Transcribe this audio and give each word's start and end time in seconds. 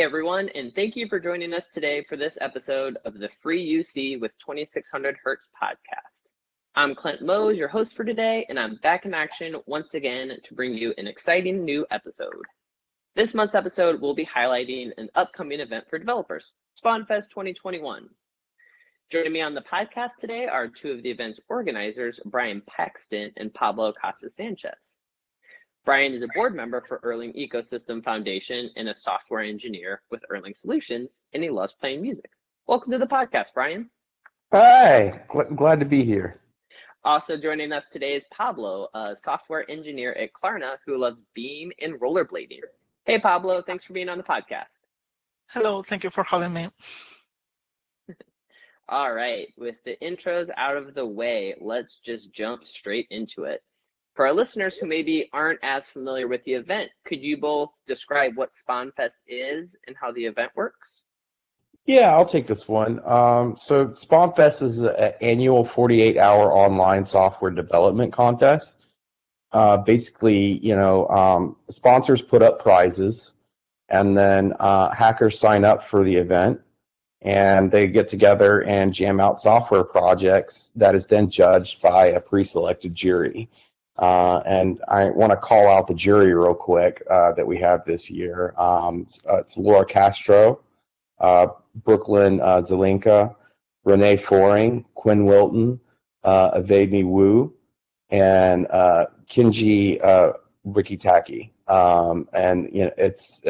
Hey 0.00 0.06
everyone, 0.06 0.48
and 0.54 0.74
thank 0.74 0.96
you 0.96 1.06
for 1.08 1.20
joining 1.20 1.52
us 1.52 1.68
today 1.68 2.02
for 2.08 2.16
this 2.16 2.38
episode 2.40 2.96
of 3.04 3.18
the 3.18 3.28
Free 3.42 3.62
UC 3.62 4.18
with 4.18 4.32
2600 4.38 5.18
Hertz 5.22 5.50
podcast. 5.62 6.30
I'm 6.74 6.94
Clint 6.94 7.20
Mose, 7.20 7.58
your 7.58 7.68
host 7.68 7.94
for 7.94 8.02
today, 8.02 8.46
and 8.48 8.58
I'm 8.58 8.76
back 8.76 9.04
in 9.04 9.12
action 9.12 9.56
once 9.66 9.92
again 9.92 10.32
to 10.42 10.54
bring 10.54 10.72
you 10.72 10.94
an 10.96 11.06
exciting 11.06 11.66
new 11.66 11.84
episode. 11.90 12.46
This 13.14 13.34
month's 13.34 13.54
episode 13.54 14.00
will 14.00 14.14
be 14.14 14.24
highlighting 14.24 14.92
an 14.96 15.10
upcoming 15.16 15.60
event 15.60 15.84
for 15.90 15.98
developers, 15.98 16.54
SpawnFest 16.82 17.28
2021. 17.28 18.08
Joining 19.10 19.32
me 19.34 19.42
on 19.42 19.52
the 19.52 19.60
podcast 19.60 20.16
today 20.18 20.46
are 20.46 20.66
two 20.66 20.92
of 20.92 21.02
the 21.02 21.10
event's 21.10 21.40
organizers, 21.50 22.18
Bryan 22.24 22.62
Paxton 22.66 23.32
and 23.36 23.52
Pablo 23.52 23.92
Costas 23.92 24.34
Sanchez. 24.34 24.99
Bryan 25.86 26.12
is 26.12 26.22
a 26.22 26.28
board 26.34 26.54
member 26.54 26.84
for 26.86 27.00
Erlang 27.00 27.34
Ecosystem 27.34 28.04
Foundation 28.04 28.68
and 28.76 28.90
a 28.90 28.94
software 28.94 29.40
engineer 29.40 30.02
with 30.10 30.22
Erlang 30.30 30.54
Solutions, 30.54 31.20
and 31.32 31.42
he 31.42 31.48
loves 31.48 31.72
playing 31.72 32.02
music. 32.02 32.30
Welcome 32.66 32.92
to 32.92 32.98
the 32.98 33.06
podcast, 33.06 33.54
Bryan. 33.54 33.88
Hi, 34.52 35.24
Gl- 35.30 35.56
glad 35.56 35.80
to 35.80 35.86
be 35.86 36.04
here. 36.04 36.42
Also 37.02 37.38
joining 37.38 37.72
us 37.72 37.84
today 37.90 38.14
is 38.14 38.24
Pablo, 38.30 38.88
a 38.92 39.16
software 39.16 39.68
engineer 39.70 40.12
at 40.12 40.34
Klarna 40.34 40.76
who 40.84 40.98
loves 40.98 41.22
Beam 41.34 41.72
and 41.80 41.94
rollerblading. 41.94 42.60
Hey, 43.06 43.18
Pablo, 43.18 43.62
thanks 43.62 43.82
for 43.82 43.94
being 43.94 44.10
on 44.10 44.18
the 44.18 44.24
podcast. 44.24 44.80
Hello, 45.46 45.82
thank 45.82 46.04
you 46.04 46.10
for 46.10 46.24
having 46.24 46.52
me. 46.52 46.68
All 48.90 49.14
right, 49.14 49.48
with 49.56 49.76
the 49.86 49.96
intros 50.02 50.50
out 50.58 50.76
of 50.76 50.92
the 50.92 51.06
way, 51.06 51.54
let's 51.58 52.00
just 52.00 52.34
jump 52.34 52.66
straight 52.66 53.06
into 53.10 53.44
it. 53.44 53.62
For 54.14 54.26
our 54.26 54.32
listeners 54.32 54.76
who 54.76 54.86
maybe 54.86 55.28
aren't 55.32 55.60
as 55.62 55.88
familiar 55.88 56.28
with 56.28 56.42
the 56.44 56.54
event, 56.54 56.90
could 57.04 57.20
you 57.20 57.36
both 57.36 57.70
describe 57.86 58.36
what 58.36 58.52
SpawnFest 58.52 59.18
is 59.26 59.76
and 59.86 59.96
how 60.00 60.10
the 60.12 60.24
event 60.24 60.52
works? 60.56 61.04
Yeah, 61.86 62.12
I'll 62.12 62.26
take 62.26 62.46
this 62.46 62.68
one. 62.68 63.00
Um, 63.04 63.56
so 63.56 63.86
SpawnFest 63.86 64.62
is 64.62 64.78
an 64.80 65.12
annual 65.20 65.64
48-hour 65.64 66.52
online 66.52 67.06
software 67.06 67.50
development 67.50 68.12
contest. 68.12 68.86
Uh, 69.52 69.76
basically, 69.76 70.58
you 70.58 70.76
know, 70.76 71.08
um, 71.08 71.56
sponsors 71.68 72.22
put 72.22 72.42
up 72.42 72.60
prizes, 72.62 73.32
and 73.88 74.16
then 74.16 74.54
uh, 74.60 74.94
hackers 74.94 75.40
sign 75.40 75.64
up 75.64 75.82
for 75.82 76.04
the 76.04 76.14
event, 76.14 76.60
and 77.22 77.70
they 77.70 77.88
get 77.88 78.08
together 78.08 78.62
and 78.62 78.94
jam 78.94 79.18
out 79.18 79.40
software 79.40 79.82
projects 79.82 80.70
that 80.76 80.94
is 80.94 81.06
then 81.06 81.28
judged 81.28 81.82
by 81.82 82.06
a 82.06 82.20
pre-selected 82.20 82.94
jury. 82.94 83.48
Uh, 84.00 84.42
and 84.46 84.80
I 84.88 85.10
want 85.10 85.30
to 85.30 85.36
call 85.36 85.68
out 85.68 85.86
the 85.86 85.94
jury 85.94 86.32
real 86.32 86.54
quick 86.54 87.02
uh, 87.10 87.32
that 87.32 87.46
we 87.46 87.58
have 87.58 87.84
this 87.84 88.08
year. 88.08 88.54
Um, 88.56 89.02
it's, 89.02 89.20
uh, 89.28 89.36
it's, 89.36 89.58
Laura 89.58 89.84
Castro, 89.84 90.62
uh, 91.18 91.48
Brooklyn 91.84 92.40
uh, 92.40 92.62
Zelenka, 92.62 93.34
René 93.86 94.18
Föhring, 94.18 94.86
Quinn 94.94 95.26
Wilton, 95.26 95.78
uh, 96.24 96.50
Evadne 96.52 97.04
Wu, 97.04 97.52
and 98.08 98.66
uh, 98.70 99.04
Kenji 99.30 100.02
uh, 100.02 100.32
Rikitake. 100.66 101.50
Um, 101.68 102.26
and 102.32 102.70
you 102.72 102.86
know, 102.86 102.92
it's 102.96 103.42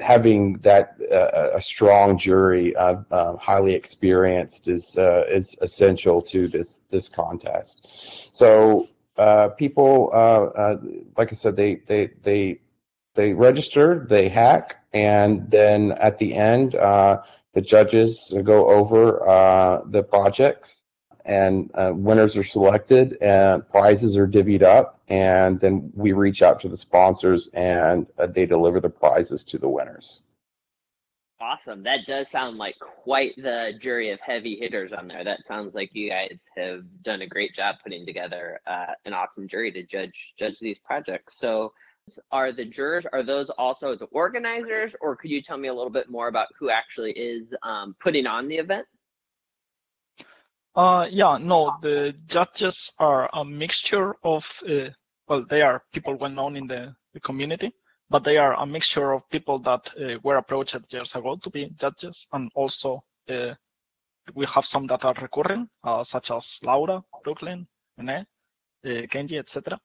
having 0.00 0.58
that 0.58 0.96
a 1.10 1.60
strong 1.60 2.16
jury, 2.16 2.74
highly 2.78 3.74
experienced, 3.74 4.68
is 4.68 4.96
is 4.98 5.56
essential 5.60 6.22
to 6.22 6.48
this 6.48 6.78
this 6.88 7.08
contest. 7.08 7.86
So 8.32 8.88
uh, 9.18 9.48
people, 9.48 10.10
uh, 10.12 10.16
uh, 10.16 10.76
like 11.16 11.28
I 11.30 11.34
said, 11.34 11.56
they 11.56 11.76
they 11.86 12.10
they 12.22 12.60
they 13.14 13.34
register, 13.34 14.06
they 14.08 14.28
hack, 14.28 14.76
and 14.92 15.50
then 15.50 15.92
at 15.92 16.18
the 16.18 16.34
end, 16.34 16.74
uh, 16.74 17.22
the 17.54 17.62
judges 17.62 18.34
go 18.44 18.68
over 18.68 19.82
the 19.88 20.02
projects, 20.02 20.84
and 21.24 21.70
winners 21.74 22.36
are 22.36 22.44
selected, 22.44 23.16
and 23.22 23.66
prizes 23.70 24.16
are 24.18 24.26
divvied 24.28 24.62
up, 24.62 25.00
and 25.08 25.58
then 25.60 25.90
we 25.94 26.12
reach 26.12 26.42
out 26.42 26.60
to 26.60 26.68
the 26.68 26.76
sponsors, 26.76 27.48
and 27.54 28.06
they 28.28 28.44
deliver 28.44 28.80
the 28.80 28.90
prizes 28.90 29.42
to 29.44 29.58
the 29.58 29.68
winners. 29.68 30.20
Awesome. 31.38 31.82
That 31.82 32.06
does 32.06 32.30
sound 32.30 32.56
like 32.56 32.76
quite 32.78 33.36
the 33.36 33.72
jury 33.78 34.10
of 34.10 34.18
heavy 34.20 34.56
hitters 34.56 34.94
on 34.94 35.06
there. 35.06 35.22
That 35.22 35.46
sounds 35.46 35.74
like 35.74 35.90
you 35.92 36.08
guys 36.08 36.48
have 36.56 36.84
done 37.02 37.20
a 37.20 37.26
great 37.26 37.52
job 37.52 37.76
putting 37.82 38.06
together 38.06 38.58
uh, 38.66 38.94
an 39.04 39.12
awesome 39.12 39.46
jury 39.46 39.70
to 39.72 39.82
judge 39.82 40.32
judge 40.38 40.58
these 40.60 40.78
projects. 40.78 41.38
So, 41.38 41.72
are 42.32 42.52
the 42.52 42.64
jurors 42.64 43.04
are 43.12 43.22
those 43.22 43.50
also 43.58 43.94
the 43.96 44.06
organizers, 44.06 44.96
or 45.02 45.14
could 45.14 45.30
you 45.30 45.42
tell 45.42 45.58
me 45.58 45.68
a 45.68 45.74
little 45.74 45.90
bit 45.90 46.08
more 46.08 46.28
about 46.28 46.48
who 46.58 46.70
actually 46.70 47.12
is 47.12 47.54
um, 47.62 47.94
putting 48.00 48.26
on 48.26 48.48
the 48.48 48.56
event? 48.56 48.86
Uh, 50.74 51.06
yeah, 51.10 51.36
no, 51.38 51.76
the 51.82 52.14
judges 52.26 52.92
are 52.98 53.28
a 53.34 53.44
mixture 53.44 54.14
of 54.24 54.46
uh, 54.66 54.88
well, 55.28 55.44
they 55.50 55.60
are 55.60 55.82
people 55.92 56.14
well 56.14 56.30
known 56.30 56.56
in 56.56 56.66
the, 56.66 56.94
the 57.12 57.20
community 57.20 57.72
but 58.08 58.24
they 58.24 58.36
are 58.36 58.54
a 58.54 58.66
mixture 58.66 59.12
of 59.12 59.28
people 59.30 59.58
that 59.60 59.90
uh, 60.00 60.18
were 60.22 60.36
approached 60.36 60.76
years 60.92 61.14
ago 61.14 61.36
to 61.42 61.50
be 61.50 61.70
judges, 61.76 62.26
and 62.32 62.50
also 62.54 63.02
uh, 63.28 63.54
we 64.34 64.46
have 64.46 64.64
some 64.64 64.86
that 64.86 65.04
are 65.04 65.14
recurring, 65.20 65.68
uh, 65.84 66.04
such 66.04 66.30
as 66.30 66.58
Laura, 66.62 67.02
Brooklyn, 67.24 67.66
René, 68.00 68.20
uh, 68.84 68.88
Kenji, 69.12 69.38
etc. 69.38 69.78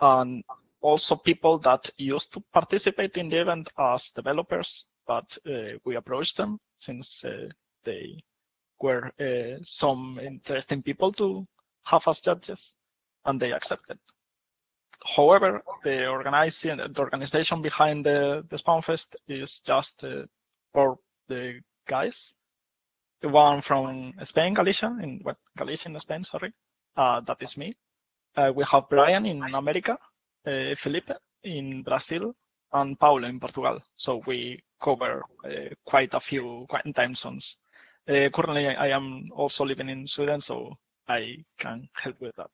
And 0.00 0.44
also 0.80 1.16
people 1.16 1.58
that 1.58 1.90
used 1.96 2.32
to 2.34 2.42
participate 2.52 3.16
in 3.16 3.30
the 3.30 3.40
event 3.40 3.70
as 3.78 4.10
developers, 4.10 4.86
but 5.06 5.36
uh, 5.46 5.78
we 5.84 5.96
approached 5.96 6.36
them 6.36 6.58
since 6.78 7.24
uh, 7.24 7.48
they 7.84 8.22
were 8.80 9.10
some 9.62 10.18
interesting 10.22 10.82
people 10.82 11.10
to 11.12 11.46
have 11.84 12.06
as 12.08 12.20
judges, 12.20 12.74
and 13.24 13.40
they 13.40 13.52
accepted. 13.52 13.98
However, 15.16 15.62
the 15.82 16.06
organizing, 16.06 16.76
the 16.76 17.00
organization 17.00 17.62
behind 17.62 18.06
the, 18.06 18.44
the 18.48 18.56
SpawnFest 18.56 19.14
is 19.28 19.60
just 19.60 20.04
uh, 20.04 20.24
four 20.72 20.98
the 21.28 21.60
guys. 21.88 22.34
The 23.22 23.28
one 23.28 23.62
from 23.62 24.12
Spain, 24.22 24.54
Galicia, 24.54 24.96
in 25.02 25.20
what 25.22 25.36
Galicia 25.56 25.88
in 25.88 25.98
Spain, 26.00 26.24
sorry. 26.24 26.52
Uh, 26.96 27.20
that 27.20 27.38
is 27.40 27.56
me. 27.56 27.74
Uh, 28.36 28.52
we 28.54 28.64
have 28.70 28.88
Bryan 28.88 29.26
in 29.26 29.42
America, 29.42 29.98
uh, 30.46 30.74
Felipe 30.76 31.10
in 31.42 31.82
Brazil, 31.82 32.34
and 32.72 32.98
Paulo 32.98 33.26
in 33.28 33.40
Portugal. 33.40 33.80
So 33.96 34.22
we 34.26 34.62
cover 34.82 35.22
uh, 35.44 35.74
quite 35.86 36.12
a 36.14 36.20
few 36.20 36.66
quite 36.68 36.94
time 36.94 37.14
zones. 37.14 37.56
Uh, 38.08 38.28
currently, 38.34 38.66
I 38.68 38.88
am 38.88 39.26
also 39.32 39.64
living 39.64 39.88
in 39.88 40.06
Sweden, 40.06 40.40
so 40.40 40.74
I 41.08 41.36
can 41.58 41.88
help 41.94 42.20
with 42.20 42.36
that. 42.36 42.50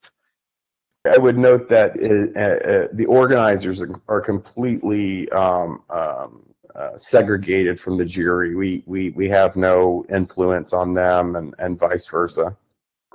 I 1.06 1.16
would 1.16 1.38
note 1.38 1.68
that 1.70 1.92
uh, 1.98 2.38
uh, 2.38 2.88
the 2.92 3.06
organizers 3.06 3.82
are 4.08 4.20
completely 4.20 5.30
um, 5.30 5.82
um, 5.88 6.42
uh, 6.74 6.96
segregated 6.96 7.80
from 7.80 7.96
the 7.96 8.04
jury. 8.04 8.54
We, 8.54 8.82
we, 8.86 9.10
we 9.10 9.28
have 9.30 9.56
no 9.56 10.04
influence 10.10 10.72
on 10.74 10.92
them 10.92 11.36
and, 11.36 11.54
and 11.58 11.78
vice 11.78 12.06
versa. 12.06 12.54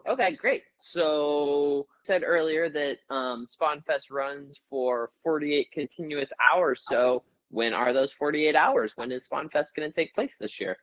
Okay, 0.07 0.35
great. 0.35 0.63
So 0.79 1.85
said 2.03 2.23
earlier 2.25 2.69
that 2.69 2.97
um, 3.09 3.45
SpawnFest 3.47 4.11
runs 4.11 4.59
for 4.67 5.11
48 5.23 5.71
continuous 5.71 6.31
hours. 6.39 6.83
So 6.87 7.23
when 7.49 7.73
are 7.73 7.93
those 7.93 8.11
48 8.11 8.55
hours? 8.55 8.93
When 8.95 9.11
is 9.11 9.27
SpawnFest 9.27 9.75
going 9.75 9.89
to 9.89 9.91
take 9.91 10.13
place 10.15 10.37
this 10.39 10.59
year? 10.59 10.77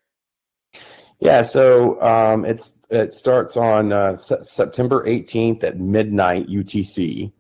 Yeah, 1.23 1.43
so 1.43 2.03
um, 2.03 2.45
it's 2.45 2.81
it 2.91 3.13
starts 3.13 3.57
on 3.57 3.93
uh, 3.93 4.17
se- 4.17 4.43
September 4.43 5.05
18th 5.07 5.63
at 5.63 5.79
midnight 5.79 6.49
UTC, 6.49 7.31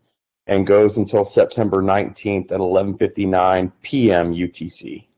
and 0.46 0.64
goes 0.64 0.98
until 0.98 1.24
September 1.24 1.82
19th 1.82 2.52
at 2.52 2.60
11:59 2.60 3.72
p.m. 3.82 4.32
UTC. 4.32 5.08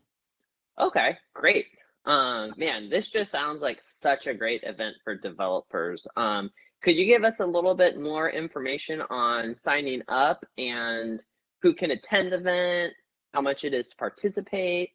Okay, 0.80 1.18
great. 1.34 1.66
Um, 2.06 2.54
man, 2.56 2.88
this 2.88 3.10
just 3.10 3.30
sounds 3.30 3.60
like 3.60 3.80
such 3.82 4.28
a 4.28 4.32
great 4.32 4.62
event 4.62 4.96
for 5.04 5.14
developers. 5.14 6.06
Um, 6.16 6.50
could 6.82 6.96
you 6.96 7.04
give 7.04 7.22
us 7.22 7.40
a 7.40 7.46
little 7.46 7.74
bit 7.74 8.00
more 8.00 8.30
information 8.30 9.02
on 9.10 9.58
signing 9.58 10.00
up 10.08 10.42
and 10.56 11.22
who 11.60 11.74
can 11.74 11.90
attend 11.90 12.32
the 12.32 12.36
event, 12.36 12.94
how 13.34 13.42
much 13.42 13.64
it 13.64 13.74
is 13.74 13.88
to 13.88 13.96
participate? 13.96 14.92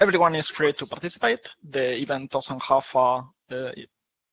Everyone 0.00 0.34
is 0.34 0.48
free 0.48 0.72
to 0.72 0.86
participate. 0.86 1.48
The 1.70 1.96
event 1.96 2.30
doesn't 2.30 2.62
have 2.62 2.86
a, 2.94 3.22
a 3.52 3.86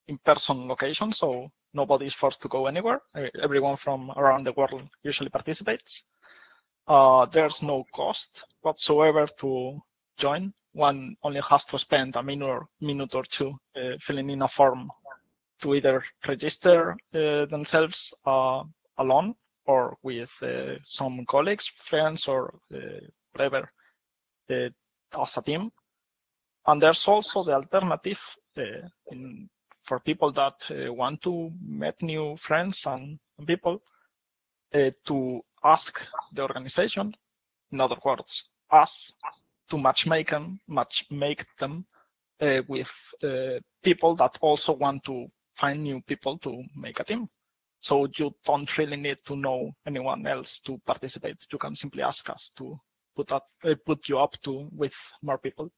in-person 0.08 0.68
location, 0.68 1.12
so 1.12 1.52
nobody 1.74 2.06
is 2.06 2.14
forced 2.14 2.42
to 2.44 2.48
go 2.48 2.68
anywhere. 2.68 3.02
Everyone 3.44 3.76
from 3.76 4.12
around 4.16 4.46
the 4.46 4.54
world 4.54 4.88
usually 5.04 5.30
participates. 5.30 6.04
Uh, 6.88 7.26
there's 7.26 7.62
no 7.62 7.84
cost 7.94 8.46
whatsoever 8.62 9.28
to 9.40 9.80
join. 10.18 10.54
One 10.72 11.18
only 11.24 11.42
has 11.50 11.66
to 11.66 11.78
spend 11.78 12.16
a 12.16 12.24
minute, 12.24 12.64
minute 12.80 13.14
or 13.14 13.24
two 13.24 13.54
uh, 13.76 13.98
filling 14.00 14.30
in 14.30 14.44
a 14.44 14.48
form 14.48 14.90
to 15.62 15.76
either 15.76 16.04
register 16.28 16.92
uh, 17.14 17.46
themselves 17.48 18.14
uh, 18.26 18.64
alone 19.00 19.36
or 19.66 19.98
with 20.02 20.32
uh, 20.42 20.76
some 20.86 21.26
colleagues, 21.26 21.70
friends, 21.90 22.28
or 22.28 22.54
uh, 22.74 22.78
whatever 23.34 23.68
team. 25.46 25.72
And 26.68 26.82
there's 26.82 27.08
also 27.08 27.44
the 27.44 27.54
alternative 27.54 28.20
uh, 28.58 28.88
in, 29.12 29.50
for 29.84 30.00
people 30.00 30.32
that 30.34 30.56
uh, 30.70 30.94
want 30.94 31.22
to 31.22 31.52
meet 31.62 32.02
new 32.02 32.36
friends 32.38 32.86
and 32.86 33.20
people 33.46 33.82
uh, 34.74 34.92
to 35.06 35.42
ask 35.64 36.02
the 36.34 36.42
organization, 36.42 37.16
in 37.72 37.82
other 37.82 37.96
words, 38.04 38.50
us 38.72 39.14
to 39.70 39.78
matchmake 39.78 40.30
them, 40.30 40.60
matchmake 40.70 41.46
them 41.60 41.86
uh, 42.42 42.62
with 42.68 42.92
uh, 43.24 43.60
people 43.84 44.16
that 44.16 44.38
also 44.42 44.74
want 44.74 45.04
to 45.06 45.28
find 45.56 45.84
new 45.84 46.02
people 46.02 46.38
to 46.40 46.64
make 46.76 47.00
a 47.00 47.04
team. 47.04 47.28
So 47.80 48.08
you 48.18 48.32
don't 48.46 48.78
really 48.78 48.98
need 48.98 49.18
to 49.26 49.36
know 49.36 49.72
anyone 49.86 50.26
else 50.26 50.60
to 50.66 50.80
participate. 50.86 51.38
You 51.52 51.58
can 51.58 51.76
simply 51.76 52.04
ask 52.04 52.30
us 52.30 52.52
to 52.58 52.80
put 53.18 53.32
up, 53.32 53.48
uh, 53.66 53.74
put 53.86 54.08
you 54.08 54.20
up 54.20 54.34
to 54.44 54.70
with 54.72 54.94
more 55.24 55.40
people. 55.40 55.72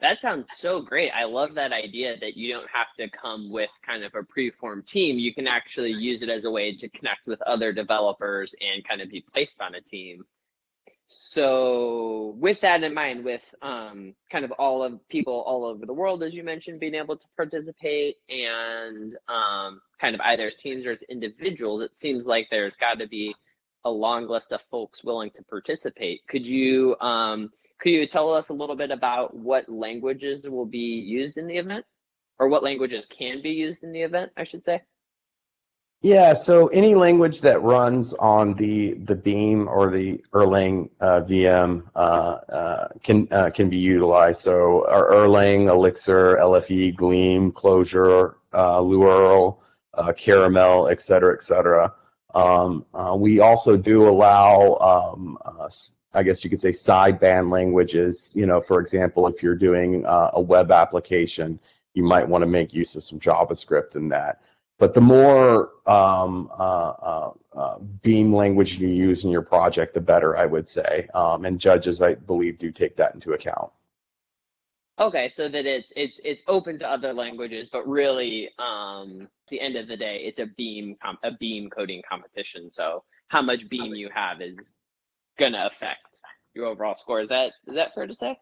That 0.00 0.20
sounds 0.20 0.46
so 0.56 0.80
great. 0.80 1.10
I 1.10 1.24
love 1.24 1.54
that 1.54 1.72
idea 1.72 2.16
that 2.20 2.36
you 2.36 2.52
don't 2.52 2.68
have 2.72 2.86
to 2.98 3.10
come 3.10 3.50
with 3.50 3.70
kind 3.84 4.04
of 4.04 4.14
a 4.14 4.22
preformed 4.22 4.86
team. 4.86 5.18
You 5.18 5.34
can 5.34 5.48
actually 5.48 5.90
use 5.90 6.22
it 6.22 6.28
as 6.28 6.44
a 6.44 6.50
way 6.50 6.74
to 6.76 6.88
connect 6.90 7.26
with 7.26 7.42
other 7.42 7.72
developers 7.72 8.54
and 8.60 8.86
kind 8.86 9.02
of 9.02 9.10
be 9.10 9.24
placed 9.32 9.60
on 9.60 9.74
a 9.74 9.80
team. 9.80 10.24
So, 11.10 12.34
with 12.38 12.60
that 12.60 12.82
in 12.82 12.92
mind, 12.92 13.24
with 13.24 13.42
um, 13.62 14.14
kind 14.30 14.44
of 14.44 14.52
all 14.52 14.84
of 14.84 15.00
people 15.08 15.42
all 15.46 15.64
over 15.64 15.86
the 15.86 15.92
world, 15.92 16.22
as 16.22 16.34
you 16.34 16.44
mentioned, 16.44 16.80
being 16.80 16.94
able 16.94 17.16
to 17.16 17.26
participate 17.34 18.16
and 18.28 19.16
um, 19.26 19.80
kind 20.00 20.14
of 20.14 20.20
either 20.20 20.48
as 20.48 20.54
teams 20.56 20.84
or 20.84 20.92
as 20.92 21.02
individuals, 21.04 21.82
it 21.82 21.98
seems 21.98 22.26
like 22.26 22.46
there's 22.50 22.76
got 22.76 22.98
to 22.98 23.08
be 23.08 23.34
a 23.84 23.90
long 23.90 24.28
list 24.28 24.52
of 24.52 24.60
folks 24.70 25.04
willing 25.04 25.30
to 25.30 25.42
participate. 25.44 26.20
Could 26.28 26.46
you 26.46 26.96
um, 27.00 27.50
could 27.80 27.90
you 27.90 28.06
tell 28.06 28.32
us 28.32 28.48
a 28.48 28.52
little 28.52 28.76
bit 28.76 28.90
about 28.90 29.36
what 29.36 29.68
languages 29.68 30.42
will 30.48 30.66
be 30.66 30.78
used 30.78 31.36
in 31.36 31.46
the 31.46 31.56
event 31.56 31.84
or 32.38 32.48
what 32.48 32.62
languages 32.62 33.06
can 33.06 33.42
be 33.42 33.50
used 33.50 33.82
in 33.82 33.92
the 33.92 34.02
event, 34.02 34.32
I 34.36 34.44
should 34.44 34.64
say? 34.64 34.82
Yeah, 36.00 36.32
so 36.32 36.68
any 36.68 36.94
language 36.94 37.40
that 37.40 37.60
runs 37.60 38.14
on 38.14 38.54
the 38.54 38.94
the 38.94 39.16
Beam 39.16 39.66
or 39.68 39.90
the 39.90 40.22
Erlang 40.32 40.90
uh, 41.00 41.22
VM 41.22 41.82
uh, 41.96 41.98
uh, 41.98 42.88
can 43.02 43.26
uh, 43.32 43.50
can 43.50 43.68
be 43.68 43.78
utilized. 43.78 44.40
So 44.40 44.86
Erlang, 44.88 45.68
Elixir, 45.68 46.36
LFE, 46.36 46.94
Gleam, 46.94 47.50
Clojure, 47.50 48.34
uh, 48.54 48.80
Lua, 48.80 49.56
uh, 49.94 50.12
Caramel, 50.12 50.86
et 50.88 51.02
cetera, 51.02 51.34
et 51.34 51.42
cetera. 51.42 51.92
Um, 52.34 52.84
uh, 52.94 53.14
we 53.16 53.40
also 53.40 53.76
do 53.76 54.06
allow 54.06 54.76
um, 54.76 55.38
uh, 55.44 55.68
I 56.14 56.22
guess 56.22 56.42
you 56.42 56.50
could 56.50 56.60
say 56.60 56.70
sideband 56.70 57.50
languages. 57.52 58.32
You 58.34 58.46
know, 58.46 58.60
for 58.60 58.80
example, 58.80 59.26
if 59.26 59.42
you're 59.42 59.54
doing 59.54 60.04
uh, 60.06 60.30
a 60.34 60.40
web 60.40 60.70
application, 60.70 61.60
you 61.94 62.02
might 62.02 62.26
want 62.26 62.42
to 62.42 62.46
make 62.46 62.72
use 62.72 62.96
of 62.96 63.04
some 63.04 63.20
JavaScript 63.20 63.96
in 63.96 64.08
that. 64.08 64.40
But 64.78 64.94
the 64.94 65.00
more 65.00 65.72
um, 65.86 66.48
uh, 66.56 66.92
uh, 67.02 67.30
uh, 67.54 67.78
Beam 68.02 68.32
language 68.32 68.78
you 68.78 68.88
use 68.88 69.24
in 69.24 69.30
your 69.30 69.42
project, 69.42 69.94
the 69.94 70.00
better, 70.00 70.36
I 70.36 70.46
would 70.46 70.66
say. 70.66 71.08
Um, 71.14 71.44
and 71.44 71.58
judges, 71.58 72.00
I 72.00 72.14
believe, 72.14 72.58
do 72.58 72.70
take 72.70 72.96
that 72.96 73.14
into 73.14 73.32
account. 73.32 73.70
Okay, 75.00 75.28
so 75.28 75.48
that 75.48 75.64
it's 75.64 75.92
it's 75.94 76.20
it's 76.24 76.42
open 76.48 76.78
to 76.80 76.90
other 76.90 77.12
languages, 77.12 77.68
but 77.72 77.86
really, 77.86 78.50
um, 78.58 79.22
at 79.22 79.50
the 79.50 79.60
end 79.60 79.76
of 79.76 79.86
the 79.86 79.96
day, 79.96 80.22
it's 80.24 80.40
a 80.40 80.46
Beam 80.56 80.96
com- 81.00 81.18
a 81.22 81.30
Beam 81.38 81.70
coding 81.70 82.02
competition. 82.08 82.68
So 82.68 83.04
how 83.28 83.40
much 83.40 83.68
Beam 83.68 83.94
you 83.94 84.10
have 84.12 84.40
is 84.40 84.72
gonna 85.38 85.66
affect 85.66 86.18
your 86.54 86.66
overall 86.66 86.96
score. 86.96 87.20
Is 87.20 87.28
that 87.28 87.52
is 87.68 87.76
that 87.76 87.94
fair 87.94 88.08
to 88.08 88.14
say? 88.14 88.38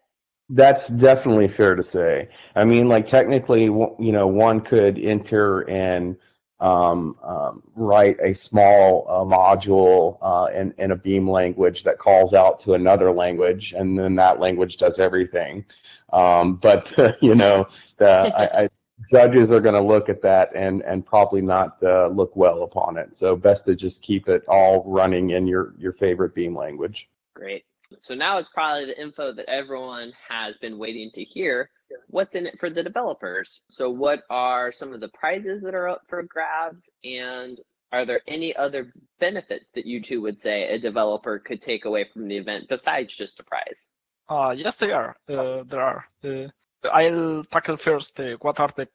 That's 0.49 0.87
definitely 0.87 1.47
fair 1.49 1.75
to 1.75 1.83
say. 1.83 2.29
I 2.55 2.63
mean, 2.63 2.87
like 2.87 3.05
technically, 3.05 3.65
you 3.65 3.95
know, 3.99 4.27
one 4.27 4.61
could 4.61 4.97
enter 4.97 5.69
and 5.69 6.17
um, 6.59 7.15
um, 7.23 7.63
write 7.75 8.17
a 8.21 8.33
small 8.33 9.05
uh, 9.07 9.23
module 9.23 10.17
uh, 10.21 10.51
in, 10.53 10.73
in 10.77 10.91
a 10.91 10.95
Beam 10.95 11.29
language 11.29 11.83
that 11.83 11.99
calls 11.99 12.33
out 12.33 12.59
to 12.61 12.73
another 12.73 13.11
language, 13.11 13.73
and 13.77 13.97
then 13.97 14.15
that 14.15 14.39
language 14.39 14.77
does 14.77 14.99
everything. 14.99 15.65
Um, 16.11 16.55
but 16.55 16.97
uh, 16.97 17.13
you 17.21 17.35
know, 17.35 17.67
the, 17.97 18.09
I, 18.09 18.63
I, 18.63 18.69
judges 19.11 19.51
are 19.51 19.59
going 19.59 19.75
to 19.75 19.81
look 19.81 20.09
at 20.09 20.21
that 20.23 20.55
and 20.55 20.81
and 20.83 21.05
probably 21.05 21.41
not 21.41 21.77
uh, 21.83 22.07
look 22.07 22.35
well 22.35 22.63
upon 22.63 22.97
it. 22.97 23.15
So 23.15 23.35
best 23.35 23.65
to 23.65 23.75
just 23.75 24.01
keep 24.01 24.27
it 24.27 24.43
all 24.47 24.83
running 24.85 25.31
in 25.31 25.47
your 25.47 25.73
your 25.77 25.93
favorite 25.93 26.33
Beam 26.33 26.55
language. 26.55 27.07
Great. 27.35 27.66
So 27.99 28.13
now 28.13 28.37
it's 28.37 28.49
probably 28.53 28.85
the 28.85 29.01
info 29.01 29.33
that 29.33 29.49
everyone 29.49 30.11
has 30.27 30.57
been 30.57 30.77
waiting 30.77 31.09
to 31.13 31.23
hear. 31.23 31.69
What's 32.07 32.35
in 32.35 32.45
it 32.45 32.59
for 32.59 32.69
the 32.69 32.83
developers? 32.83 33.61
So 33.69 33.89
what 33.89 34.19
are 34.29 34.71
some 34.71 34.93
of 34.93 34.99
the 34.99 35.09
prizes 35.09 35.61
that 35.63 35.73
are 35.73 35.87
up 35.87 36.01
for 36.07 36.23
grabs 36.23 36.89
and 37.03 37.57
are 37.91 38.05
there 38.05 38.21
any 38.27 38.55
other 38.55 38.91
benefits 39.19 39.69
that 39.73 39.85
you 39.85 40.01
two 40.01 40.21
would 40.21 40.39
say 40.39 40.63
a 40.63 40.79
developer 40.79 41.39
could 41.39 41.61
take 41.61 41.85
away 41.85 42.05
from 42.11 42.27
the 42.27 42.37
event 42.37 42.65
besides 42.67 43.15
just 43.15 43.39
a 43.39 43.43
prize? 43.43 43.87
Uh, 44.29 44.53
yes, 44.55 44.75
they 44.75 44.91
are. 44.91 45.15
Uh, 45.29 45.63
there 45.63 45.81
are. 45.81 46.05
Uh, 46.23 46.47
I'll 46.91 47.43
tackle 47.45 47.77
first 47.77 48.19
uh, 48.19 48.35
what 48.41 48.59
are 48.59 48.69
the 48.75 48.89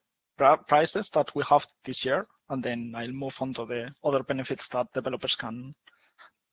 prizes 0.69 1.09
that 1.11 1.35
we 1.35 1.43
have 1.49 1.67
this 1.85 2.05
year, 2.05 2.25
and 2.51 2.63
then 2.63 2.93
I'll 2.95 3.09
move 3.09 3.37
on 3.41 3.55
to 3.55 3.65
the 3.65 3.91
other 4.05 4.23
benefits 4.23 4.69
that 4.69 4.93
developers 4.93 5.37
can 5.37 5.75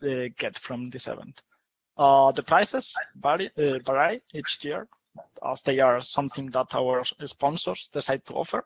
uh, 0.01 0.29
get 0.37 0.57
from 0.59 0.89
this 0.89 1.07
event. 1.07 1.41
Uh, 1.99 2.31
the 2.31 2.43
prices 2.43 2.95
vary, 3.21 3.51
uh, 3.57 3.77
vary 3.85 4.21
each 4.33 4.59
year 4.63 4.87
as 5.51 5.61
they 5.63 5.79
are 5.79 5.99
something 6.01 6.45
that 6.45 6.67
our 6.73 7.03
sponsors 7.25 7.89
decide 7.91 8.23
to 8.25 8.33
offer. 8.35 8.63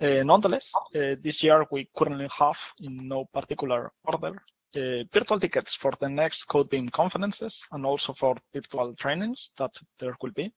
Uh, 0.00 0.22
nonetheless, 0.22 0.72
uh, 0.94 1.16
this 1.20 1.42
year 1.42 1.66
we 1.72 1.88
currently 1.98 2.28
have, 2.38 2.56
in 2.78 3.08
no 3.08 3.24
particular 3.24 3.90
order, 4.04 4.40
uh, 4.76 5.02
virtual 5.12 5.40
tickets 5.40 5.74
for 5.74 5.92
the 6.00 6.08
next 6.08 6.46
CodeBeam 6.48 6.92
conferences 6.92 7.60
and 7.72 7.84
also 7.84 8.12
for 8.12 8.36
virtual 8.54 8.94
trainings 8.94 9.50
that 9.58 9.72
there 9.98 10.16
will 10.22 10.32
be. 10.32 10.52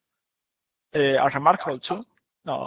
Uh, 0.93 1.17
are 1.17 1.31
reMarkable 1.31 1.81
2. 1.81 2.03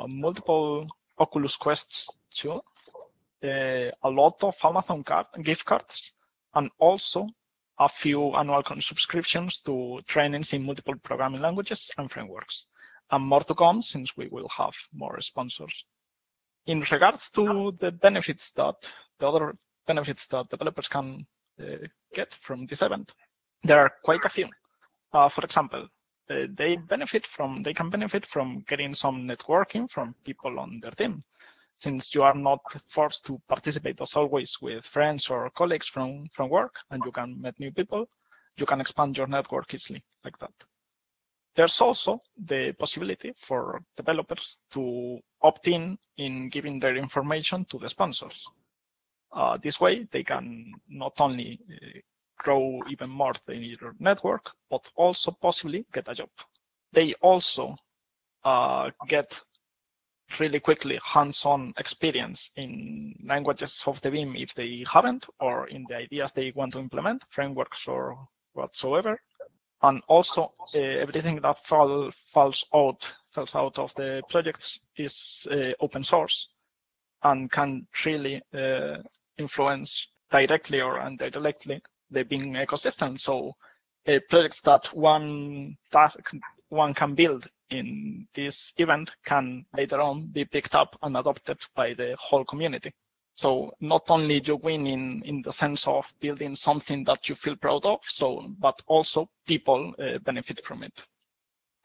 Multiple 0.08 0.88
Oculus 1.20 1.54
Quests 1.54 2.08
too. 2.34 2.60
A 3.44 3.92
lot 4.04 4.42
of 4.42 4.56
Amazon 4.64 5.04
card, 5.04 5.26
gift 5.44 5.64
cards, 5.64 6.12
and 6.54 6.70
also 6.80 7.28
a 7.84 7.88
few 7.88 8.34
annual 8.34 8.62
subscriptions 8.81 9.58
to 9.58 10.01
trainings 10.06 10.53
in 10.53 10.65
multiple 10.65 10.94
programming 11.03 11.41
languages 11.41 11.91
and 11.98 12.10
frameworks, 12.10 12.67
and 13.10 13.24
more 13.24 13.43
to 13.44 13.55
come 13.55 13.82
since 13.82 14.17
we 14.17 14.29
will 14.29 14.48
have 14.48 14.74
more 14.93 15.20
sponsors. 15.20 15.84
In 16.67 16.81
regards 16.93 17.31
to 17.31 17.77
the 17.81 17.91
benefits 17.91 18.53
that 18.53 18.77
the 19.19 19.29
other 19.29 19.55
benefits 19.86 20.27
that 20.29 20.48
developers 20.48 20.89
can 20.89 21.27
uh, 21.60 21.86
get 22.15 22.32
from 22.43 22.67
this 22.67 22.82
event, 22.82 23.12
there 23.65 23.81
are 23.81 23.93
quite 24.05 24.24
a 24.24 24.29
few. 24.29 24.48
Uh, 25.12 25.29
for 25.29 25.44
example, 25.44 25.89
uh, 26.31 26.46
they 26.56 26.77
benefit 26.77 27.27
from 27.27 27.62
they 27.62 27.74
can 27.74 27.91
benefit 27.91 28.24
from 28.24 28.65
getting 28.69 28.94
some 28.94 29.27
networking 29.27 29.91
from 29.91 30.15
people 30.24 30.58
on 30.60 30.79
their 30.81 30.93
team 30.93 31.24
since 31.82 32.15
you 32.15 32.22
are 32.22 32.34
not 32.34 32.60
forced 32.89 33.27
to 33.27 33.41
participate 33.48 34.01
as 34.01 34.15
always 34.15 34.56
with 34.62 34.84
friends 34.84 35.29
or 35.29 35.51
colleagues 35.51 35.89
from, 35.89 36.27
from 36.32 36.48
work 36.48 36.74
and 36.91 37.03
you 37.05 37.10
can 37.12 37.41
meet 37.43 37.58
new 37.58 37.72
people, 37.72 38.06
you 38.56 38.67
can 38.67 38.81
expand 38.81 39.17
your 39.17 39.27
network 39.27 39.74
easily 39.74 40.03
like 40.24 40.39
that. 40.39 40.53
There's 41.56 41.81
also 41.81 42.20
the 42.36 42.72
possibility 42.79 43.32
for 43.36 43.82
developers 43.96 44.60
to 44.72 45.19
opt 45.43 45.69
in 45.69 45.98
in 46.17 46.48
giving 46.48 46.79
their 46.79 46.96
information 46.96 47.65
to 47.70 47.79
the 47.79 47.89
sponsors. 47.89 48.46
Uh, 49.32 49.58
this 49.62 49.81
way, 49.81 50.06
they 50.12 50.22
can 50.22 50.72
not 50.89 51.15
only 51.20 51.58
uh, 51.69 51.98
grow 52.39 52.81
even 52.91 53.10
more 53.10 53.34
their 53.46 53.94
network, 53.98 54.51
but 54.70 54.91
also 54.94 55.32
possibly 55.32 55.84
get 55.93 56.08
a 56.08 56.15
job. 56.15 56.31
They 56.93 57.15
also 57.20 57.74
uh, 58.44 58.91
get 59.08 59.41
really 60.39 60.60
quickly 60.60 60.98
hands-on 61.05 61.74
experience 61.79 62.51
in 62.56 63.15
languages 63.24 63.82
of 63.86 64.01
the 64.03 64.10
Beam 64.10 64.34
if 64.36 64.55
they 64.55 64.84
haven't, 64.91 65.27
or 65.41 65.69
in 65.69 65.84
the 65.89 65.96
ideas 65.96 66.32
they 66.32 66.53
want 66.55 66.72
to 66.72 66.79
implement, 66.79 67.22
frameworks 67.31 67.86
or 67.86 68.29
whatsoever. 68.53 69.20
And 69.82 70.03
also 70.08 70.53
uh, 70.74 70.79
everything 70.79 71.41
that 71.41 71.65
fall, 71.67 72.10
falls 72.32 72.65
out 72.74 73.12
falls 73.34 73.55
out 73.55 73.79
of 73.79 73.94
the 73.94 74.22
projects 74.29 74.79
is 74.96 75.46
uh, 75.51 75.72
open 75.81 76.05
source 76.05 76.48
and 77.22 77.51
can 77.51 77.86
really 78.05 78.43
uh, 78.55 78.98
influence 79.39 80.06
directly 80.31 80.81
or 80.81 81.01
indirectly 81.01 81.82
the 82.10 82.24
Beam 82.24 82.53
ecosystem. 82.53 83.19
So 83.19 83.53
projects 84.29 84.60
that 84.62 84.86
one 84.94 85.77
that 85.93 86.15
one 86.69 86.94
can 86.94 87.15
build 87.15 87.48
in 87.72 88.29
this 88.34 88.72
event 88.76 89.10
can 89.24 89.64
later 89.76 90.00
on 90.00 90.26
be 90.26 90.44
picked 90.44 90.74
up 90.74 90.98
and 91.02 91.17
adopted 91.17 91.58
by 91.74 91.94
the 91.94 92.17
whole 92.19 92.44
community. 92.44 92.93
So 93.34 93.72
not 93.81 94.10
only 94.10 94.43
you 94.44 94.56
win 94.56 94.86
in, 94.86 95.22
in 95.24 95.43
the 95.43 95.52
sense 95.52 95.88
of 95.88 96.05
building 96.20 96.55
something 96.55 97.05
that 97.05 97.29
you 97.29 97.34
feel 97.34 97.56
proud 97.56 97.84
of, 97.86 98.00
so 98.06 98.46
but 98.58 98.81
also 98.86 99.29
people 99.46 99.94
uh, 99.98 100.19
benefit 100.19 100.64
from 100.64 100.82
it. 100.82 100.93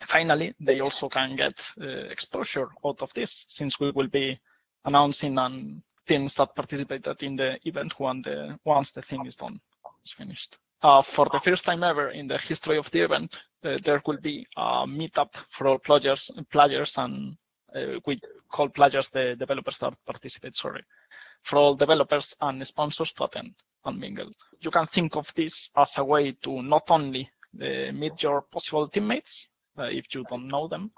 finally, 0.06 0.54
they 0.60 0.80
also 0.80 1.10
can 1.10 1.36
get 1.36 1.56
uh, 1.82 1.86
exposure 2.12 2.70
out 2.86 3.02
of 3.02 3.14
this 3.14 3.46
since 3.48 3.80
we 3.80 3.92
will 3.92 4.08
be 4.08 4.40
announcing 4.86 5.38
on 5.38 5.82
teams 6.08 6.36
that 6.36 6.56
participated 6.56 7.24
in 7.24 7.36
the 7.36 7.58
event 7.66 7.94
when 8.00 8.22
the, 8.22 8.60
once 8.64 8.92
the 8.92 9.02
thing 9.02 9.26
is 9.26 9.36
done, 9.36 9.60
it's 10.02 10.14
finished. 10.14 10.58
Uh, 10.88 11.02
for 11.02 11.28
the 11.34 11.40
first 11.42 11.66
time 11.66 11.84
ever 11.84 12.12
in 12.12 12.30
the 12.30 12.38
history 12.38 12.78
of 12.78 12.90
the 12.92 13.02
event, 13.02 13.38
uh, 13.66 13.78
there 13.84 14.02
will 14.06 14.22
be 14.22 14.48
a 14.56 14.88
meetup 14.88 15.36
for 15.50 15.68
all 15.68 15.78
players, 15.78 16.32
players 16.50 16.98
and 16.98 17.36
uh, 17.76 18.00
we 18.06 18.18
call 18.50 18.70
players 18.70 19.10
the 19.10 19.36
developers 19.38 19.78
that 19.80 19.94
participate, 20.06 20.56
sorry, 20.56 20.82
for 21.44 21.58
all 21.58 21.76
developers 21.76 22.34
and 22.40 22.66
sponsors 22.66 23.12
to 23.12 23.26
attend 23.26 23.54
and 23.84 24.00
mingle. 24.00 24.32
You 24.62 24.72
can 24.72 24.88
think 24.88 25.18
of 25.18 25.30
this 25.36 25.72
as 25.76 25.92
a 25.98 26.06
way 26.06 26.32
to 26.44 26.62
not 26.62 26.90
only 26.90 27.30
uh, 27.62 27.92
meet 27.92 28.24
your 28.24 28.44
possible 28.44 28.88
teammates, 28.88 29.50
uh, 29.78 29.90
if 29.92 30.06
you 30.16 30.24
don't 30.30 30.48
know 30.48 30.70
them, 30.70 30.92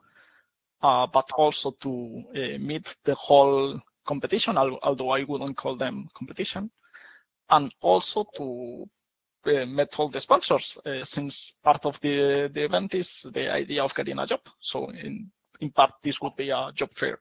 but 0.83 1.31
also 1.35 1.71
to 1.81 2.23
meet 2.59 2.95
the 3.05 3.15
whole 3.15 3.81
competition, 4.05 4.55
although 4.55 5.09
I 5.09 5.23
wouldn't 5.23 5.57
call 5.57 5.75
them 5.77 6.07
competition, 6.13 6.69
and 7.49 7.73
also 7.81 8.23
to 8.37 8.87
met 9.45 9.97
all 9.97 10.09
the 10.09 10.19
sponsors 10.19 10.77
uh, 10.85 11.03
since 11.03 11.53
part 11.63 11.85
of 11.85 11.99
the, 12.01 12.49
the 12.53 12.65
event 12.65 12.93
is 12.93 13.25
the 13.33 13.51
idea 13.51 13.83
of 13.83 13.95
getting 13.95 14.19
a 14.19 14.27
job. 14.27 14.41
So 14.59 14.89
in, 14.89 15.31
in 15.59 15.71
part, 15.71 15.91
this 16.03 16.21
would 16.21 16.35
be 16.35 16.49
a 16.49 16.71
job 16.73 16.89
fair. 16.95 17.19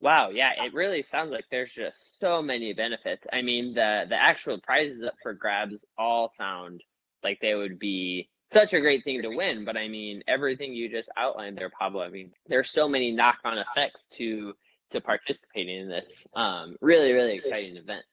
Wow, 0.00 0.30
yeah, 0.30 0.50
it 0.64 0.74
really 0.74 1.02
sounds 1.02 1.30
like 1.30 1.44
there's 1.50 1.72
just 1.72 2.18
so 2.18 2.42
many 2.42 2.72
benefits. 2.72 3.24
I 3.32 3.40
mean, 3.40 3.72
the 3.72 4.04
the 4.08 4.20
actual 4.20 4.58
prizes 4.58 5.04
up 5.04 5.14
for 5.22 5.32
grabs 5.32 5.84
all 5.96 6.28
sound 6.28 6.82
like 7.22 7.38
they 7.40 7.54
would 7.54 7.78
be 7.78 8.28
such 8.44 8.72
a 8.74 8.80
great 8.80 9.04
thing 9.04 9.22
to 9.22 9.28
win. 9.28 9.64
But 9.64 9.76
I 9.76 9.86
mean, 9.86 10.20
everything 10.26 10.74
you 10.74 10.88
just 10.88 11.08
outlined 11.16 11.56
there, 11.56 11.70
Pablo. 11.70 12.02
I 12.02 12.08
mean, 12.08 12.32
there's 12.48 12.72
so 12.72 12.88
many 12.88 13.12
knock-on 13.12 13.58
effects 13.58 14.04
to 14.14 14.54
to 14.90 15.00
participating 15.00 15.82
in 15.82 15.88
this 15.88 16.26
um, 16.34 16.76
really, 16.80 17.12
really 17.12 17.34
exciting 17.34 17.76
event. 17.76 18.04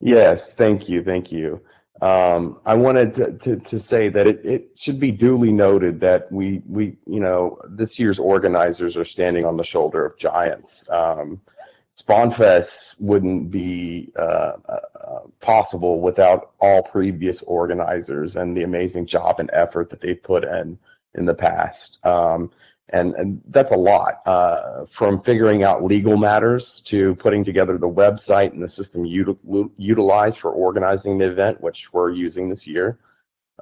Yes, 0.00 0.54
thank 0.54 0.88
you, 0.88 1.02
thank 1.02 1.30
you. 1.30 1.60
Um, 2.02 2.60
I 2.64 2.74
wanted 2.74 3.12
to, 3.14 3.32
to, 3.38 3.56
to, 3.56 3.78
say 3.78 4.08
that 4.08 4.26
it, 4.26 4.40
it 4.42 4.70
should 4.74 4.98
be 4.98 5.12
duly 5.12 5.52
noted 5.52 6.00
that 6.00 6.32
we, 6.32 6.62
we, 6.66 6.96
you 7.06 7.20
know, 7.20 7.58
this 7.68 7.98
year's 7.98 8.18
organizers 8.18 8.96
are 8.96 9.04
standing 9.04 9.44
on 9.44 9.58
the 9.58 9.64
shoulder 9.64 10.06
of 10.06 10.16
giants. 10.16 10.88
Um, 10.88 11.42
SpawnFest 11.92 12.96
wouldn't 13.00 13.50
be 13.50 14.12
uh, 14.18 14.52
uh, 14.66 15.20
possible 15.40 16.00
without 16.00 16.52
all 16.60 16.82
previous 16.84 17.42
organizers 17.42 18.36
and 18.36 18.56
the 18.56 18.62
amazing 18.62 19.06
job 19.06 19.38
and 19.38 19.50
effort 19.52 19.90
that 19.90 20.00
they 20.00 20.14
put 20.14 20.44
in 20.44 20.78
in 21.14 21.26
the 21.26 21.34
past. 21.34 21.98
Um, 22.06 22.50
and, 22.92 23.14
and 23.14 23.40
that's 23.48 23.70
a 23.70 23.76
lot 23.76 24.20
uh, 24.26 24.84
from 24.86 25.20
figuring 25.20 25.62
out 25.62 25.82
legal 25.82 26.16
matters 26.16 26.80
to 26.80 27.14
putting 27.16 27.44
together 27.44 27.78
the 27.78 27.88
website 27.88 28.52
and 28.52 28.62
the 28.62 28.68
system 28.68 29.04
util- 29.04 29.70
utilized 29.76 30.40
for 30.40 30.50
organizing 30.50 31.18
the 31.18 31.30
event, 31.30 31.60
which 31.60 31.92
we're 31.92 32.10
using 32.10 32.48
this 32.48 32.66
year. 32.66 32.98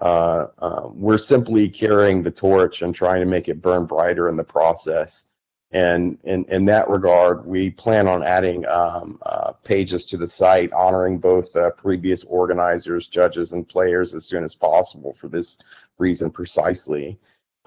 Uh, 0.00 0.46
uh, 0.58 0.88
we're 0.92 1.18
simply 1.18 1.68
carrying 1.68 2.22
the 2.22 2.30
torch 2.30 2.82
and 2.82 2.94
trying 2.94 3.20
to 3.20 3.26
make 3.26 3.48
it 3.48 3.60
burn 3.60 3.84
brighter 3.84 4.28
in 4.28 4.36
the 4.36 4.44
process. 4.44 5.24
And 5.70 6.18
in, 6.24 6.46
in 6.46 6.64
that 6.66 6.88
regard, 6.88 7.44
we 7.44 7.70
plan 7.70 8.08
on 8.08 8.22
adding 8.22 8.66
um, 8.68 9.18
uh, 9.26 9.52
pages 9.64 10.06
to 10.06 10.16
the 10.16 10.26
site 10.26 10.72
honoring 10.72 11.18
both 11.18 11.54
uh, 11.54 11.70
previous 11.72 12.24
organizers, 12.24 13.06
judges, 13.06 13.52
and 13.52 13.68
players 13.68 14.14
as 14.14 14.24
soon 14.24 14.44
as 14.44 14.54
possible 14.54 15.12
for 15.12 15.28
this 15.28 15.58
reason 15.98 16.30
precisely. 16.30 17.18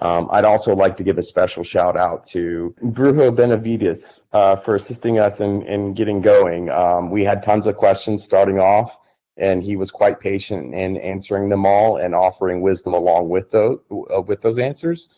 Um, 0.02 0.28
I'd 0.32 0.44
also 0.44 0.74
like 0.74 0.96
to 0.96 1.04
give 1.04 1.16
a 1.16 1.22
special 1.22 1.62
shout 1.62 1.96
out 1.96 2.26
to 2.26 2.74
Brujo 2.82 3.34
Benavides 3.36 4.24
uh, 4.32 4.56
for 4.56 4.74
assisting 4.74 5.20
us 5.20 5.40
in, 5.40 5.62
in 5.62 5.94
getting 5.94 6.20
going. 6.20 6.70
Um, 6.70 7.08
we 7.08 7.22
had 7.22 7.40
tons 7.44 7.68
of 7.68 7.76
questions 7.76 8.24
starting 8.24 8.58
off, 8.58 8.98
and 9.36 9.62
he 9.62 9.76
was 9.76 9.92
quite 9.92 10.18
patient 10.18 10.74
in 10.74 10.96
answering 10.96 11.50
them 11.50 11.64
all 11.64 11.98
and 11.98 12.16
offering 12.16 12.62
wisdom 12.62 12.94
along 12.94 13.28
with 13.28 13.52
those, 13.52 13.78
uh, 14.12 14.20
with 14.20 14.42
those 14.42 14.58
answers. 14.58 15.08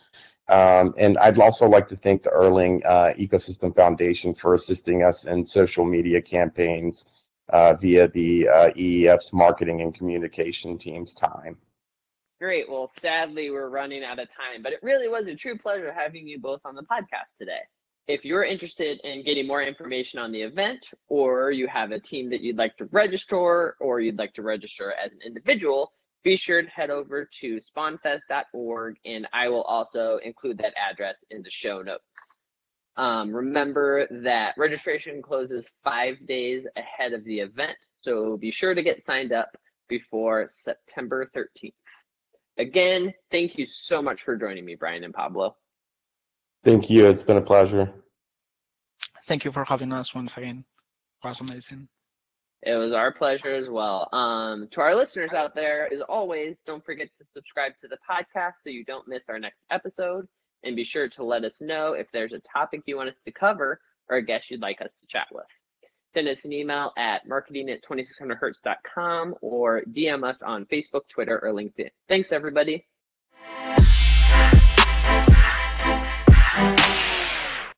Um, 0.51 0.93
and 0.99 1.17
I'd 1.17 1.39
also 1.39 1.65
like 1.67 1.89
to 1.89 1.97
thank 1.97 2.23
the 2.23 2.31
Erlang 2.31 2.83
uh, 2.85 3.15
Ecosystem 3.15 3.75
Foundation 3.75 4.35
for 4.35 4.53
assisting 4.53 5.03
us 5.03 5.25
in 5.25 5.47
social 5.47 5.87
media 5.87 6.21
campaigns 6.21 7.07
uh, 7.49 7.73
via 7.73 8.09
the 8.09 8.49
uh, 8.49 8.71
EEF's 8.73 9.33
marketing 9.33 9.81
and 9.81 9.95
communication 9.95 10.77
team's 10.77 11.15
time. 11.15 11.57
Great. 12.45 12.69
Well, 12.69 12.93
sadly, 13.01 13.51
we're 13.51 13.71
running 13.71 14.05
out 14.05 14.19
of 14.19 14.29
time, 14.29 14.63
but 14.63 14.75
it 14.75 14.81
really 14.83 15.09
was 15.09 15.27
a 15.27 15.35
true 15.35 15.57
pleasure 15.57 15.91
having 15.91 16.29
you 16.29 16.39
both 16.39 16.61
on 16.67 16.75
the 16.75 16.83
podcast 16.83 17.39
today. 17.39 17.63
If 18.07 18.23
you're 18.23 18.45
interested 18.45 19.01
in 19.03 19.25
getting 19.25 19.47
more 19.47 19.63
information 19.63 20.19
on 20.19 20.31
the 20.31 20.43
event, 20.43 20.91
or 21.09 21.53
you 21.53 21.67
have 21.69 21.91
a 21.91 21.99
team 21.99 22.29
that 22.29 22.43
you'd 22.43 22.59
like 22.59 22.77
to 22.77 22.85
register, 22.93 23.77
or 23.81 24.01
you'd 24.01 24.19
like 24.19 24.35
to 24.35 24.43
register 24.43 24.93
as 24.93 25.11
an 25.13 25.21
individual, 25.25 25.93
be 26.23 26.37
sure 26.37 26.61
to 26.61 26.69
head 26.69 26.91
over 26.91 27.27
to 27.41 27.57
spawnfest.org, 27.57 28.97
and 29.07 29.27
I 29.33 29.49
will 29.49 29.63
also 29.63 30.19
include 30.23 30.59
that 30.59 30.75
address 30.77 31.25
in 31.31 31.43
the 31.43 31.51
show 31.51 31.81
notes. 31.81 32.03
Um, 32.99 33.35
remember 33.35 34.07
that 34.23 34.53
registration 34.59 35.23
closes 35.23 35.67
five 35.83 36.17
days 36.27 36.67
ahead 36.77 37.15
of 37.15 37.25
the 37.25 37.41
event, 37.41 37.79
so 38.03 38.37
be 38.37 38.51
sure 38.51 38.75
to 38.75 38.83
get 38.83 39.03
signed 39.03 39.33
up 39.33 39.49
before 39.89 40.47
September 40.49 41.31
13th. 41.35 41.73
Again, 42.59 43.13
thank 43.31 43.59
you 43.59 43.67
so 43.67 44.01
much 44.01 44.23
for 44.23 44.37
joining 44.37 44.65
me, 44.65 44.77
Bryan 44.77 45.05
and 45.05 45.15
Pablo. 45.15 45.57
Thank 46.63 46.89
you. 46.89 47.07
It's 47.07 47.23
been 47.23 47.37
a 47.37 47.43
pleasure. 47.43 47.93
Thank 49.27 49.45
you 49.45 49.53
for 49.53 49.65
having 49.65 49.93
us 49.93 50.15
once 50.15 50.37
again. 50.37 50.65
It 51.23 51.29
was 51.29 51.41
amazing. 51.41 51.89
It 52.63 52.75
was 52.77 52.93
our 52.93 53.13
pleasure 53.13 53.55
as 53.55 53.69
well. 53.69 54.09
Um, 54.13 54.69
to 54.71 54.81
our 54.81 54.95
listeners 54.95 55.35
out 55.35 55.55
there, 55.55 55.93
as 55.93 56.01
always, 56.03 56.61
don't 56.61 56.85
forget 56.85 57.09
to 57.19 57.25
subscribe 57.25 57.73
to 57.81 57.89
the 57.89 57.99
podcast 58.09 58.55
so 58.61 58.71
you 58.71 58.85
don't 58.85 59.09
miss 59.09 59.29
our 59.29 59.39
next 59.39 59.63
episode. 59.71 60.27
And 60.63 60.77
be 60.77 60.85
sure 60.85 61.09
to 61.11 61.25
let 61.25 61.45
us 61.45 61.61
know 61.61 61.93
if 61.93 62.07
there's 62.13 62.33
a 62.33 62.39
topic 62.41 62.83
you 62.87 62.97
want 62.97 63.11
us 63.11 63.21
to 63.27 63.33
cover 63.33 63.81
or 64.09 64.17
a 64.17 64.25
guest 64.25 64.51
you'd 64.51 64.63
like 64.63 64.81
us 64.81 64.95
to 64.95 65.07
chat 65.07 65.27
with 65.31 65.45
send 66.15 66.29
us 66.29 66.45
an 66.45 66.53
email 66.53 66.93
at 66.97 67.27
marketing 67.29 67.69
at 67.71 67.83
2600hertz.com 67.85 69.35
or 69.41 69.83
DM 69.91 70.25
us 70.25 70.43
on 70.43 70.65
Facebook, 70.67 71.09
Twitter, 71.09 71.39
or 71.43 71.53
LinkedIn. 71.53 71.91
Thanks, 72.09 72.33
everybody. 72.33 72.87